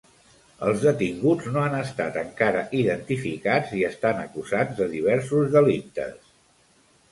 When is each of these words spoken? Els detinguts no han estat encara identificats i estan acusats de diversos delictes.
Els 0.69 0.85
detinguts 0.85 1.49
no 1.57 1.61
han 1.63 1.75
estat 1.79 2.17
encara 2.21 2.63
identificats 2.79 3.75
i 3.81 3.83
estan 3.93 4.25
acusats 4.25 4.81
de 4.83 4.91
diversos 4.97 5.55
delictes. 5.61 6.35